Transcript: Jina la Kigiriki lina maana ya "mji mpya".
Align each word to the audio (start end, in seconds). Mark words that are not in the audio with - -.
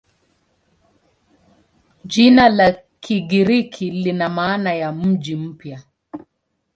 Jina 2.09 2.49
la 2.49 2.71
Kigiriki 3.03 3.91
lina 3.91 4.29
maana 4.29 4.73
ya 4.73 4.91
"mji 4.91 5.35
mpya". 5.35 5.81